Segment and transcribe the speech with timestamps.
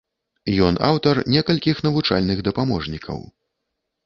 [0.67, 3.23] Ён аўтар некалькіх навучальных дапаможнікаў.